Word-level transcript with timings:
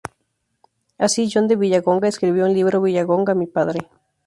Así, 1.05 1.29
John 1.31 1.47
de 1.47 1.55
Vilallonga 1.55 2.07
escribió 2.07 2.45
un 2.47 2.55
libro, 2.55 2.81
"Vilallonga, 2.81 3.35
mi 3.35 3.45
padre. 3.45 3.87